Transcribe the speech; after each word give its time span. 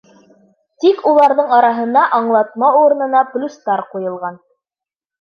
Тик 0.85 1.03
уларҙың 1.11 1.53
араһына 1.59 2.07
аңлатма 2.21 2.73
урынына 2.83 3.25
плюстар 3.37 3.89
ҡуйылған. 3.95 4.45